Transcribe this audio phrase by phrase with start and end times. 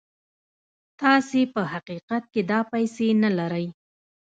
[1.01, 3.67] تاسې په حقيقت کې دا پيسې نه لرئ.